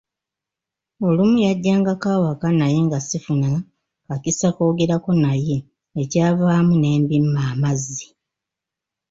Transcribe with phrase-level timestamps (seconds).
[1.07, 3.49] Olumu yajjangako ewaka naye nga sifuna
[4.07, 5.57] kakisa koogerako naye
[6.01, 8.05] ekyavaamu ne mbimma amazzi.